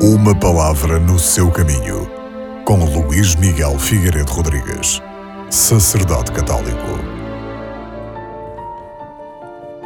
Uma 0.00 0.32
palavra 0.38 1.00
no 1.00 1.18
seu 1.18 1.50
caminho, 1.50 2.08
com 2.64 2.84
Luís 2.84 3.34
Miguel 3.34 3.76
Figueiredo 3.80 4.30
Rodrigues, 4.30 5.02
sacerdote 5.50 6.30
católico. 6.30 6.78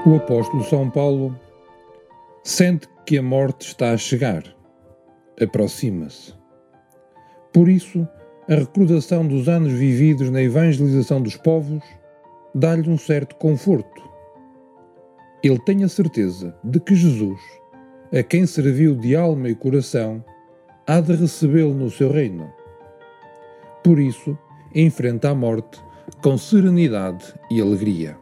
O 0.04 0.16
apóstolo 0.16 0.62
São 0.64 0.90
Paulo 0.90 1.34
sente 2.44 2.86
que 3.06 3.16
a 3.16 3.22
morte 3.22 3.68
está 3.68 3.92
a 3.92 3.96
chegar, 3.96 4.42
aproxima-se. 5.40 6.34
Por 7.50 7.66
isso, 7.66 8.06
a 8.50 8.56
recordação 8.56 9.26
dos 9.26 9.48
anos 9.48 9.72
vividos 9.72 10.28
na 10.28 10.42
evangelização 10.42 11.22
dos 11.22 11.38
povos 11.38 11.82
dá-lhe 12.54 12.90
um 12.90 12.98
certo 12.98 13.34
conforto. 13.36 14.02
Ele 15.42 15.58
tem 15.60 15.82
a 15.84 15.88
certeza 15.88 16.54
de 16.62 16.78
que 16.80 16.94
Jesus 16.94 17.40
a 18.12 18.22
quem 18.22 18.44
serviu 18.44 18.94
de 18.94 19.16
alma 19.16 19.48
e 19.48 19.54
coração, 19.54 20.22
há 20.86 21.00
de 21.00 21.14
recebê-lo 21.14 21.72
no 21.72 21.90
seu 21.90 22.12
reino. 22.12 22.52
Por 23.82 23.98
isso, 23.98 24.36
enfrenta 24.74 25.30
a 25.30 25.34
morte 25.34 25.80
com 26.22 26.36
serenidade 26.36 27.34
e 27.50 27.58
alegria. 27.58 28.18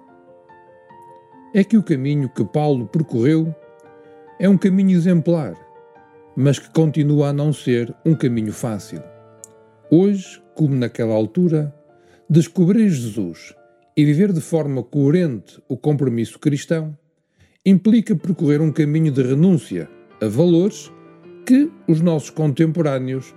É 1.53 1.65
que 1.65 1.77
o 1.77 1.83
caminho 1.83 2.29
que 2.29 2.45
Paulo 2.45 2.87
percorreu 2.87 3.53
é 4.39 4.49
um 4.49 4.57
caminho 4.57 4.97
exemplar, 4.97 5.55
mas 6.37 6.61
que 6.61 6.71
continua 6.71 7.31
a 7.31 7.33
não 7.33 7.53
ser 7.53 7.93
um 8.07 8.15
caminho 8.15 8.53
fácil. 8.53 9.03
Hoje, 9.91 10.41
como 10.55 10.77
naquela 10.77 11.15
altura, 11.15 11.75
descobrir 12.29 12.89
Jesus 12.91 13.57
e 13.97 14.05
viver 14.05 14.33
de 14.33 14.41
forma 14.41 14.85
coerente 14.85 15.61
o 15.69 15.77
compromisso 15.77 16.39
cristão 16.39 16.97
implica 17.65 18.17
percorrer 18.17 18.63
um 18.63 18.73
caminho 18.73 19.13
de 19.13 19.23
renúncia 19.23 19.89
a 20.21 20.27
valores 20.27 20.91
que 21.45 21.71
os 21.87 22.01
nossos 22.01 22.31
contemporâneos 22.31 23.35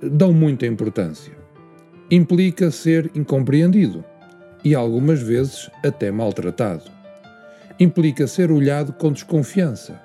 dão 0.00 0.32
muita 0.32 0.66
importância. 0.66 1.32
Implica 2.10 2.70
ser 2.70 3.10
incompreendido 3.16 4.04
e 4.64 4.74
algumas 4.74 5.20
vezes 5.20 5.68
até 5.84 6.10
maltratado. 6.10 6.84
Implica 7.80 8.28
ser 8.28 8.52
olhado 8.52 8.92
com 8.92 9.10
desconfiança, 9.10 10.00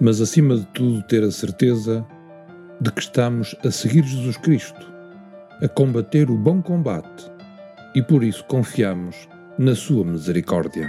mas 0.00 0.20
acima 0.20 0.56
de 0.56 0.66
tudo 0.66 1.02
ter 1.04 1.22
a 1.22 1.30
certeza 1.30 2.04
de 2.80 2.90
que 2.90 3.02
estamos 3.02 3.54
a 3.64 3.70
seguir 3.70 4.02
Jesus 4.02 4.36
Cristo, 4.38 4.92
a 5.62 5.68
combater 5.68 6.28
o 6.28 6.36
bom 6.36 6.60
combate 6.60 7.30
e 7.94 8.02
por 8.02 8.24
isso 8.24 8.44
confiamos 8.46 9.28
na 9.58 9.76
Sua 9.76 10.04
misericórdia. 10.04 10.88